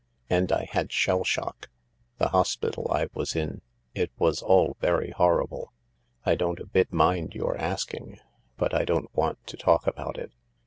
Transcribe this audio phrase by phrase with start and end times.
[0.31, 1.69] And I had shell shock.
[2.17, 3.61] The hospital I was in—
[4.01, 5.73] it was all very horrible.
[6.25, 8.17] I don't a bit mind your asking,
[8.57, 10.31] but I don't want to talk about it."